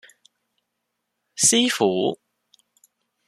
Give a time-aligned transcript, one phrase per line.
[1.35, 2.17] 師傅